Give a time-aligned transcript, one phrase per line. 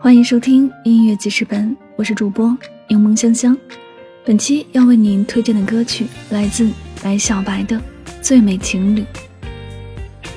[0.00, 2.56] 欢迎收听音乐记事本，我是主播
[2.86, 3.58] 柠檬香香。
[4.24, 6.70] 本期要为您推荐的歌曲来自
[7.02, 7.76] 白小白的
[8.22, 9.00] 《最美情侣》。《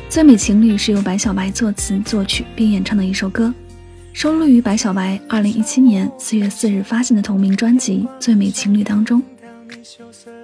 [0.10, 3.54] 最美情侣》是由白小白作词作曲并演唱的一首歌，
[4.14, 9.21] 收录于白小白2017年4月4日发行的同名专辑《最美情侣》当中。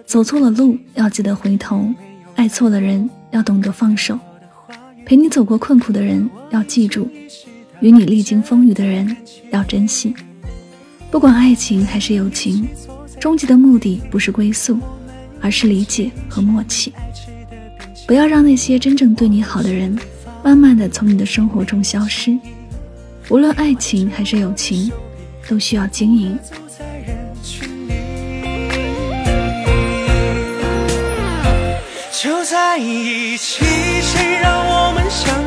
[0.05, 1.91] 走错了路要记得回头，
[2.36, 4.18] 爱错了人要懂得放手，
[5.07, 7.09] 陪你走过困苦的人要记住。
[7.80, 9.16] 与你历经风雨的人
[9.52, 10.13] 要珍惜，
[11.12, 12.68] 不管爱情还是友情，
[13.20, 14.80] 终极的目的不是归宿，
[15.40, 16.91] 而是理解和默契。
[18.08, 19.95] 不要让那些真正对你好的人，
[20.44, 22.35] 慢慢的从你的生活中消失。
[23.30, 24.91] 无论爱情还是友情，
[25.48, 26.38] 都需要经营。
[32.20, 33.63] 就在一起，
[34.02, 35.46] 谁让我们相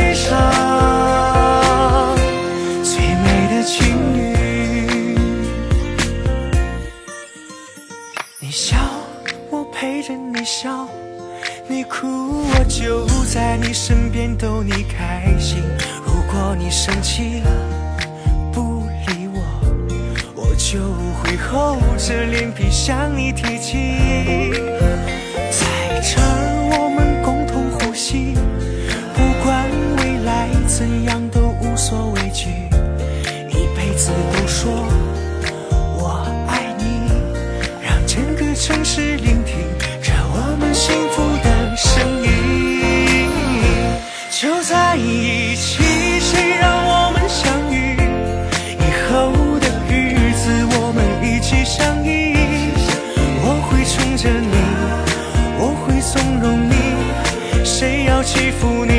[8.43, 8.75] 你笑，
[11.67, 15.61] 你哭，我就在你身边逗你开心。
[16.03, 17.51] 如果你生气了，
[18.51, 19.39] 不理我，
[20.33, 20.79] 我就
[21.21, 23.77] 会厚着脸皮向你提起。
[25.51, 26.25] 在这儿，
[26.73, 28.33] 我们共同呼吸，
[29.13, 31.10] 不管未来怎样
[38.63, 39.57] 城市聆听
[40.03, 40.71] 着我们。
[40.71, 43.27] 幸福的声音，
[44.29, 45.81] 就在一起。
[46.19, 47.97] 谁让我们相遇？
[48.77, 50.43] 以后的日子，
[50.77, 52.35] 我们一起相依。
[53.43, 54.55] 我会宠着你，
[55.57, 56.71] 我会纵容你。
[57.65, 58.93] 谁要欺负你，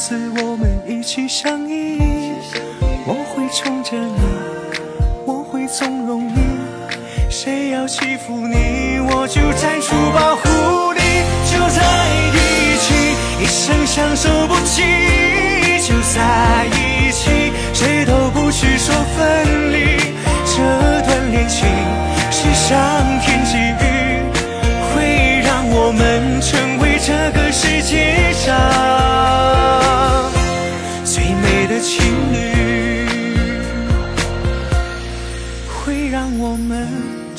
[0.00, 1.98] 次，我们一起相依。
[3.04, 4.22] 我会宠着你，
[5.26, 6.40] 我会纵容你。
[7.28, 11.00] 谁要欺负你，我就站出保护你。
[11.52, 11.84] 就在
[12.32, 12.40] 一
[12.80, 12.94] 起，
[13.42, 14.80] 一生相守不弃。
[15.86, 20.00] 就在一起，谁都不许说分离。
[20.46, 20.56] 这
[21.02, 21.68] 段恋情
[22.30, 22.78] 是上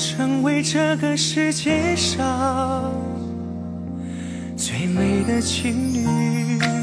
[0.02, 2.92] 成为这个世界上
[4.58, 6.81] 最美的情侣。